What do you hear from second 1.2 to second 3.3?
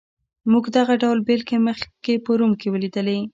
بېلګې مخکې په روم کې ولیدلې.